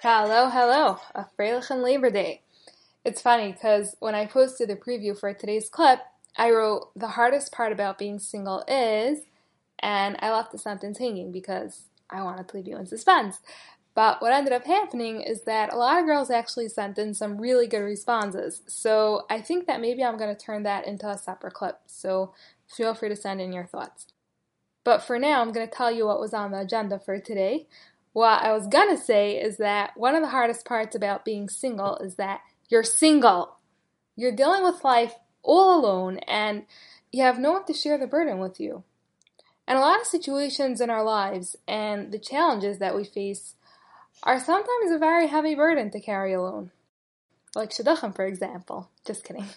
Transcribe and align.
Hello, 0.00 0.48
hello, 0.48 1.00
a 1.12 1.26
Freilichen 1.36 1.82
Labor 1.82 2.08
Day. 2.08 2.42
It's 3.04 3.20
funny 3.20 3.50
because 3.50 3.96
when 3.98 4.14
I 4.14 4.26
posted 4.26 4.68
the 4.68 4.76
preview 4.76 5.18
for 5.18 5.34
today's 5.34 5.68
clip, 5.68 5.98
I 6.36 6.52
wrote 6.52 6.90
the 6.94 7.08
hardest 7.08 7.50
part 7.50 7.72
about 7.72 7.98
being 7.98 8.20
single 8.20 8.62
is, 8.68 9.22
and 9.80 10.16
I 10.20 10.30
left 10.30 10.52
the 10.52 10.58
sentence 10.58 10.98
hanging 10.98 11.32
because 11.32 11.86
I 12.08 12.22
wanted 12.22 12.46
to 12.46 12.56
leave 12.56 12.68
you 12.68 12.76
in 12.76 12.86
suspense. 12.86 13.40
But 13.96 14.22
what 14.22 14.32
ended 14.32 14.52
up 14.52 14.66
happening 14.66 15.20
is 15.20 15.42
that 15.42 15.72
a 15.72 15.76
lot 15.76 15.98
of 15.98 16.06
girls 16.06 16.30
actually 16.30 16.68
sent 16.68 16.96
in 16.96 17.12
some 17.12 17.36
really 17.36 17.66
good 17.66 17.80
responses. 17.80 18.62
So 18.68 19.26
I 19.28 19.40
think 19.40 19.66
that 19.66 19.80
maybe 19.80 20.04
I'm 20.04 20.16
going 20.16 20.32
to 20.32 20.40
turn 20.40 20.62
that 20.62 20.86
into 20.86 21.08
a 21.08 21.18
separate 21.18 21.54
clip. 21.54 21.80
So 21.86 22.32
feel 22.68 22.94
free 22.94 23.08
to 23.08 23.16
send 23.16 23.40
in 23.40 23.52
your 23.52 23.66
thoughts. 23.66 24.06
But 24.84 25.02
for 25.02 25.18
now, 25.18 25.40
I'm 25.40 25.50
going 25.50 25.68
to 25.68 25.74
tell 25.74 25.90
you 25.90 26.06
what 26.06 26.20
was 26.20 26.32
on 26.32 26.52
the 26.52 26.60
agenda 26.60 27.00
for 27.00 27.18
today. 27.18 27.66
What 28.18 28.42
I 28.42 28.52
was 28.52 28.66
gonna 28.66 28.96
say 28.96 29.40
is 29.40 29.58
that 29.58 29.96
one 29.96 30.16
of 30.16 30.22
the 30.22 30.30
hardest 30.30 30.64
parts 30.64 30.96
about 30.96 31.24
being 31.24 31.48
single 31.48 31.98
is 31.98 32.16
that 32.16 32.40
you're 32.68 32.82
single. 32.82 33.58
You're 34.16 34.34
dealing 34.34 34.64
with 34.64 34.82
life 34.82 35.14
all 35.44 35.78
alone 35.78 36.18
and 36.26 36.66
you 37.12 37.22
have 37.22 37.38
no 37.38 37.52
one 37.52 37.64
to 37.66 37.72
share 37.72 37.96
the 37.96 38.08
burden 38.08 38.40
with 38.40 38.58
you. 38.58 38.82
And 39.68 39.78
a 39.78 39.80
lot 39.80 40.00
of 40.00 40.06
situations 40.08 40.80
in 40.80 40.90
our 40.90 41.04
lives 41.04 41.54
and 41.68 42.10
the 42.10 42.18
challenges 42.18 42.80
that 42.80 42.96
we 42.96 43.04
face 43.04 43.54
are 44.24 44.40
sometimes 44.40 44.90
a 44.90 44.98
very 44.98 45.28
heavy 45.28 45.54
burden 45.54 45.88
to 45.92 46.00
carry 46.00 46.32
alone. 46.32 46.72
Like 47.54 47.70
shidduchim, 47.70 48.16
for 48.16 48.26
example. 48.26 48.90
Just 49.06 49.22
kidding. 49.22 49.46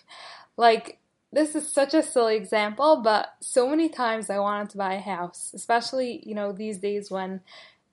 Like, 0.57 0.99
this 1.31 1.55
is 1.55 1.67
such 1.67 1.93
a 1.93 2.03
silly 2.03 2.35
example, 2.35 3.01
but 3.01 3.29
so 3.39 3.67
many 3.67 3.87
times 3.87 4.29
I 4.29 4.37
wanted 4.37 4.69
to 4.71 4.77
buy 4.77 4.95
a 4.95 4.99
house, 4.99 5.51
especially, 5.55 6.21
you 6.27 6.35
know, 6.35 6.51
these 6.51 6.77
days 6.77 7.09
when 7.09 7.39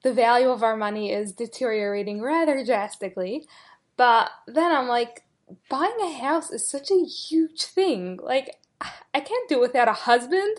the 0.02 0.12
value 0.12 0.48
of 0.48 0.62
our 0.62 0.76
money 0.76 1.12
is 1.12 1.32
deteriorating 1.32 2.22
rather 2.22 2.64
drastically. 2.64 3.46
But 3.96 4.30
then 4.46 4.70
I'm 4.70 4.88
like, 4.88 5.24
buying 5.68 6.00
a 6.00 6.12
house 6.12 6.50
is 6.50 6.66
such 6.66 6.90
a 6.90 7.04
huge 7.04 7.64
thing. 7.64 8.18
Like, 8.22 8.56
I 8.80 9.20
can't 9.20 9.48
do 9.48 9.56
it 9.56 9.60
without 9.60 9.88
a 9.88 9.92
husband. 9.92 10.58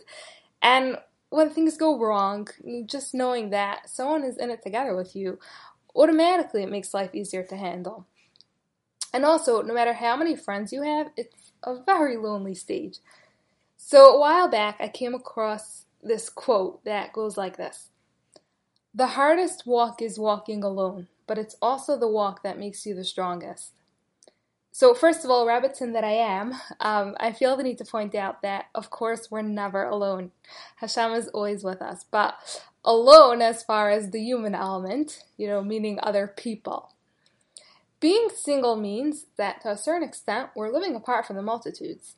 And 0.62 0.98
when 1.30 1.50
things 1.50 1.78
go 1.78 1.98
wrong, 1.98 2.48
just 2.86 3.14
knowing 3.14 3.52
that 3.52 3.90
someone 3.90 4.23
is 4.23 4.38
in 4.38 4.50
it 4.50 4.62
together 4.62 4.95
with 4.95 5.16
you, 5.16 5.40
automatically 5.95 6.64
it 6.64 6.72
makes 6.72 6.94
life 6.94 7.16
easier 7.16 7.44
to 7.44 7.56
handle. 7.56 8.06
And 9.14 9.26
also, 9.26 9.62
no 9.62 9.73
matter 9.73 9.94
how 9.94 10.16
many 10.16 10.36
friends 10.36 10.72
you 10.72 10.84
have, 10.84 11.10
it's 11.16 11.52
a 11.64 11.82
very 11.84 12.17
lonely 12.17 12.54
stage. 12.54 13.00
So, 13.78 14.14
a 14.16 14.20
while 14.20 14.48
back, 14.48 14.78
I 14.80 14.88
came 14.88 15.16
across 15.16 15.86
this 16.04 16.30
quote 16.30 16.84
that 16.86 17.14
goes 17.14 17.38
like 17.38 17.58
this 17.58 17.90
the 18.94 19.08
hardest 19.08 19.68
walk 19.68 20.02
is 20.02 20.18
walking 20.18 20.64
alone, 20.64 21.08
but 21.28 21.38
it's 21.38 21.56
also 21.62 21.98
the 21.98 22.08
walk 22.08 22.42
that 22.44 22.58
makes 22.58 22.86
you 22.86 22.95
the 22.95 23.04
strongest. 23.04 23.73
So, 24.72 24.94
first 24.94 25.23
of 25.23 25.30
all, 25.30 25.45
Rebbitzin 25.45 25.94
that 25.94 26.04
I 26.04 26.12
am, 26.12 26.54
um, 26.80 27.16
I 27.20 27.32
feel 27.32 27.58
the 27.58 27.64
need 27.64 27.78
to 27.80 27.86
point 27.86 28.16
out 28.16 28.42
that, 28.42 28.66
of 28.73 28.90
course, 28.90 29.30
we're 29.30 29.42
never 29.42 29.84
alone. 29.84 30.32
Hashem 30.78 31.12
is 31.14 31.28
always 31.30 31.64
with 31.64 31.82
us, 31.82 32.06
but 32.10 32.36
alone 32.86 33.42
as 33.42 33.64
far 33.64 33.90
as 33.90 34.10
the 34.10 34.22
human 34.22 34.56
element, 34.56 35.23
you 35.38 35.48
know, 35.48 35.64
meaning 35.64 36.00
other 36.02 36.28
people. 36.28 36.94
Being 38.00 38.30
single 38.34 38.78
means 38.78 39.26
that 39.38 39.62
to 39.62 39.72
a 39.72 39.78
certain 39.78 40.08
extent 40.08 40.52
we're 40.56 40.72
living 40.72 40.95
apart 40.95 41.28
from 41.28 41.36
the 41.36 41.42
multitudes. 41.42 42.16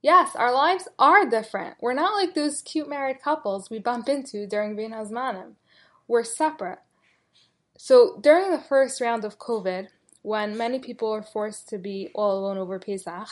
Yes, 0.00 0.36
our 0.36 0.52
lives 0.52 0.86
are 0.98 1.28
different. 1.28 1.76
We're 1.80 1.94
not 1.94 2.14
like 2.14 2.34
those 2.34 2.62
cute 2.62 2.88
married 2.88 3.20
couples 3.20 3.68
we 3.68 3.80
bump 3.80 4.08
into 4.08 4.46
during 4.46 4.76
Bein 4.76 4.92
Hazmanim 4.92 5.54
were 6.08 6.24
separate. 6.24 6.78
So 7.76 8.18
during 8.20 8.50
the 8.50 8.58
first 8.58 9.00
round 9.00 9.24
of 9.24 9.38
COVID, 9.38 9.88
when 10.22 10.56
many 10.56 10.78
people 10.78 11.10
were 11.10 11.22
forced 11.22 11.68
to 11.68 11.78
be 11.78 12.10
all 12.14 12.38
alone 12.38 12.58
over 12.58 12.78
Pesach, 12.78 13.28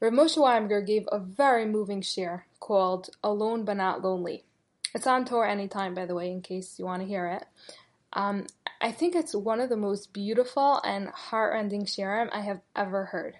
Rav 0.00 0.12
Moshe 0.12 0.36
Weinberger 0.36 0.86
gave 0.86 1.08
a 1.10 1.18
very 1.18 1.64
moving 1.66 2.02
share 2.02 2.46
called 2.60 3.10
Alone 3.22 3.64
But 3.64 3.78
Not 3.78 4.02
Lonely. 4.02 4.44
It's 4.94 5.06
on 5.06 5.24
TorahAnytime, 5.24 5.94
by 5.94 6.06
the 6.06 6.14
way, 6.14 6.30
in 6.30 6.42
case 6.42 6.78
you 6.78 6.84
want 6.84 7.02
to 7.02 7.08
hear 7.08 7.26
it. 7.26 7.44
Um, 8.12 8.46
I 8.80 8.92
think 8.92 9.14
it's 9.14 9.34
one 9.34 9.60
of 9.60 9.68
the 9.68 9.76
most 9.76 10.12
beautiful 10.12 10.80
and 10.84 11.08
heart-rending 11.08 11.86
shiurim 11.86 12.28
I 12.32 12.40
have 12.40 12.60
ever 12.74 13.06
heard. 13.06 13.36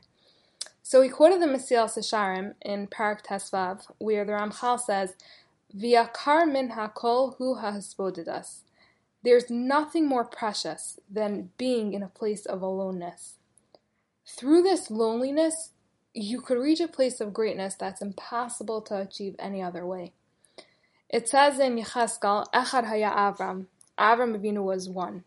So 0.83 1.03
he 1.03 1.09
quoted 1.09 1.43
the 1.43 1.47
Mesilas 1.47 1.99
Yesharim 1.99 2.55
in 2.63 2.87
Perek 2.87 3.23
Tes 3.23 3.51
Vav, 3.51 3.83
where 3.99 4.25
the 4.25 4.33
Ramchal 4.33 4.79
says, 4.79 5.15
Min 5.73 6.71
hakol 6.71 7.37
hu 7.37 7.57
us, 7.57 8.63
There's 9.23 9.51
nothing 9.51 10.07
more 10.07 10.25
precious 10.25 10.99
than 11.11 11.51
being 11.59 11.93
in 11.93 12.03
a 12.03 12.09
place 12.09 12.47
of 12.47 12.63
aloneness. 12.63 13.35
Through 14.27 14.63
this 14.63 14.91
loneliness, 14.91 15.71
you 16.15 16.41
could 16.41 16.59
reach 16.59 16.81
a 16.81 16.89
place 16.89 17.21
of 17.21 17.35
greatness 17.35 17.75
that's 17.75 18.01
impossible 18.01 18.81
to 18.83 19.01
achieve 19.01 19.37
any 19.39 19.63
other 19.63 19.87
way. 19.87 20.13
It 21.09 21.29
says 21.29 21.61
in 21.61 21.77
Yecheskel, 21.77 22.47
Echad 22.53 22.87
Haya 22.87 23.11
Avram, 23.11 23.67
Avram 23.99 24.37
Avinu 24.37 24.65
was 24.65 24.89
one. 24.89 25.25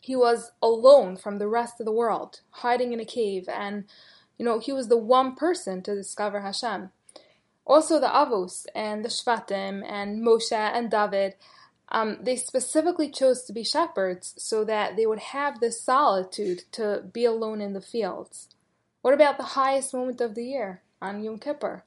He 0.00 0.16
was 0.16 0.50
alone 0.60 1.16
from 1.16 1.38
the 1.38 1.46
rest 1.46 1.78
of 1.78 1.86
the 1.86 1.92
world, 1.92 2.40
hiding 2.50 2.92
in 2.92 2.98
a 2.98 3.04
cave, 3.04 3.48
and 3.48 3.84
you 4.36 4.44
know 4.44 4.58
he 4.58 4.72
was 4.72 4.88
the 4.88 4.96
one 4.96 5.36
person 5.36 5.82
to 5.82 5.94
discover 5.94 6.40
Hashem. 6.40 6.90
Also, 7.64 8.00
the 8.00 8.06
Avos 8.06 8.66
and 8.74 9.04
the 9.04 9.08
Shvatim 9.08 9.84
and 9.88 10.22
Moshe 10.22 10.52
and 10.52 10.90
David, 10.90 11.34
um, 11.90 12.18
they 12.20 12.36
specifically 12.36 13.10
chose 13.10 13.44
to 13.44 13.52
be 13.52 13.62
shepherds 13.62 14.34
so 14.38 14.64
that 14.64 14.96
they 14.96 15.06
would 15.06 15.18
have 15.18 15.60
this 15.60 15.80
solitude 15.80 16.62
to 16.72 17.04
be 17.12 17.24
alone 17.24 17.60
in 17.60 17.72
the 17.72 17.80
fields. 17.80 18.48
What 19.02 19.14
about 19.14 19.36
the 19.36 19.54
highest 19.54 19.94
moment 19.94 20.20
of 20.20 20.34
the 20.34 20.44
year, 20.44 20.82
on 21.00 21.22
Yom 21.22 21.38
Kippur? 21.38 21.84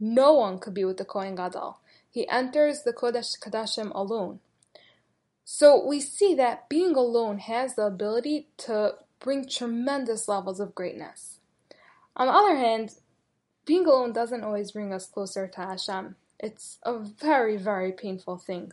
No 0.00 0.34
one 0.34 0.58
could 0.58 0.74
be 0.74 0.84
with 0.84 0.96
the 0.96 1.04
Kohen 1.04 1.34
Gadol. 1.34 1.80
He 2.10 2.28
enters 2.28 2.82
the 2.82 2.92
Kodesh 2.92 3.38
Kodashim 3.38 3.90
alone. 3.94 4.40
So 5.44 5.84
we 5.84 6.00
see 6.00 6.34
that 6.34 6.68
being 6.68 6.94
alone 6.94 7.38
has 7.38 7.74
the 7.74 7.86
ability 7.86 8.48
to 8.58 8.94
bring 9.18 9.48
tremendous 9.48 10.28
levels 10.28 10.60
of 10.60 10.74
greatness. 10.74 11.40
On 12.16 12.26
the 12.26 12.32
other 12.32 12.56
hand, 12.56 12.94
being 13.68 13.84
alone 13.84 14.14
doesn't 14.14 14.42
always 14.44 14.72
bring 14.72 14.94
us 14.94 15.04
closer 15.04 15.46
to 15.46 15.60
Hashem. 15.60 16.16
It's 16.40 16.78
a 16.84 16.98
very, 16.98 17.58
very 17.58 17.92
painful 17.92 18.38
thing. 18.38 18.72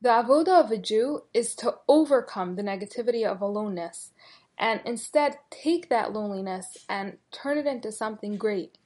The 0.00 0.10
avoda 0.10 0.64
of 0.64 0.70
a 0.70 0.78
Jew 0.78 1.24
is 1.34 1.56
to 1.56 1.78
overcome 1.88 2.54
the 2.54 2.62
negativity 2.62 3.26
of 3.26 3.40
aloneness 3.40 4.12
and 4.56 4.80
instead 4.84 5.38
take 5.50 5.88
that 5.88 6.12
loneliness 6.12 6.78
and 6.88 7.18
turn 7.32 7.58
it 7.58 7.66
into 7.66 7.90
something 7.90 8.36
great. 8.36 8.78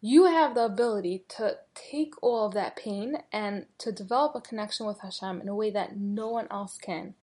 You 0.00 0.26
have 0.26 0.54
the 0.54 0.66
ability 0.66 1.24
to 1.30 1.58
take 1.74 2.14
all 2.22 2.46
of 2.46 2.54
that 2.54 2.76
pain 2.76 3.16
and 3.32 3.66
to 3.78 3.90
develop 3.90 4.36
a 4.36 4.40
connection 4.40 4.86
with 4.86 5.00
Hashem 5.00 5.40
in 5.40 5.48
a 5.48 5.56
way 5.56 5.70
that 5.72 5.96
no 5.96 6.28
one 6.28 6.46
else 6.52 6.78
can. 6.78 7.14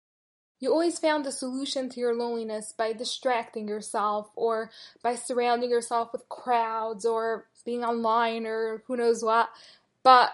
You 0.60 0.72
always 0.72 1.00
found 1.00 1.26
a 1.26 1.32
solution 1.32 1.90
to 1.90 2.00
your 2.00 2.14
loneliness 2.14 2.74
by 2.78 2.94
distracting 2.94 3.68
yourself 3.68 4.30
or 4.36 4.72
by 5.02 5.16
surrounding 5.16 5.70
yourself 5.70 6.12
with 6.12 6.28
crowds 6.28 7.06
or 7.06 7.48
being 7.66 7.84
online 7.84 8.46
or 8.46 8.84
who 8.88 8.98
knows 8.98 9.24
what. 9.24 9.50
But 10.04 10.32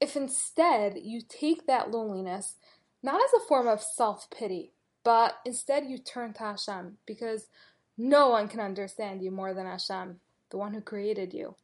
if 0.00 0.16
instead 0.16 0.98
you 1.02 1.20
take 1.26 1.66
that 1.66 1.90
loneliness 1.90 2.56
not 3.02 3.22
as 3.22 3.32
a 3.34 3.46
form 3.46 3.68
of 3.68 3.82
self 3.82 4.28
pity, 4.30 4.72
but 5.04 5.36
instead 5.44 5.84
you 5.86 5.98
turn 5.98 6.32
to 6.34 6.40
Hashem 6.40 6.96
because 7.06 7.48
no 7.96 8.30
one 8.30 8.48
can 8.48 8.60
understand 8.60 9.22
you 9.22 9.30
more 9.30 9.54
than 9.54 9.66
Hashem, 9.66 10.20
the 10.50 10.56
one 10.56 10.74
who 10.74 10.80
created 10.80 11.32
you. 11.32 11.54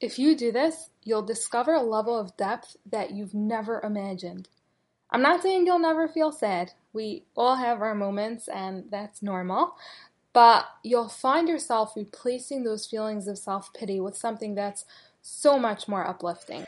If 0.00 0.18
you 0.18 0.36
do 0.36 0.52
this, 0.52 0.90
you'll 1.02 1.22
discover 1.22 1.74
a 1.74 1.82
level 1.82 2.16
of 2.16 2.36
depth 2.36 2.76
that 2.86 3.10
you've 3.10 3.34
never 3.34 3.80
imagined. 3.82 4.48
I'm 5.10 5.22
not 5.22 5.42
saying 5.42 5.66
you'll 5.66 5.78
never 5.78 6.08
feel 6.08 6.32
sad. 6.32 6.72
We 6.92 7.24
all 7.36 7.56
have 7.56 7.80
our 7.82 7.94
moments, 7.94 8.48
and 8.48 8.84
that's 8.90 9.22
normal. 9.22 9.76
But 10.32 10.66
you'll 10.84 11.08
find 11.08 11.48
yourself 11.48 11.94
replacing 11.96 12.64
those 12.64 12.86
feelings 12.86 13.26
of 13.28 13.38
self 13.38 13.72
pity 13.74 14.00
with 14.00 14.16
something 14.16 14.54
that's 14.54 14.84
so 15.22 15.58
much 15.58 15.88
more 15.88 16.06
uplifting. 16.06 16.67